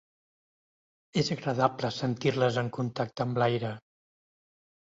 [1.23, 3.73] És agradable sentir-les en contacte amb l'aire.